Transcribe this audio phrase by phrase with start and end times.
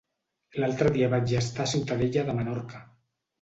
[0.61, 2.83] L'altre dia vaig estar a Ciutadella de Menorca.